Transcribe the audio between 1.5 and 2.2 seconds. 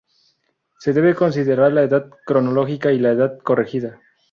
la edad